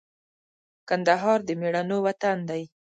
[0.89, 2.63] کندهار د مېړنو وطن دی